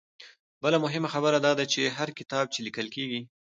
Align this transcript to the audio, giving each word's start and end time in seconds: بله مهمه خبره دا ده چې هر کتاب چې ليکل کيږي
بله 0.63 0.77
مهمه 0.85 1.07
خبره 1.13 1.37
دا 1.45 1.51
ده 1.59 1.65
چې 1.73 1.81
هر 1.97 2.09
کتاب 2.19 2.45
چې 2.53 2.59
ليکل 2.65 2.87
کيږي 2.95 3.21